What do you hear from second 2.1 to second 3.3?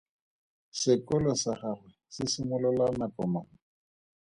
se simolola nako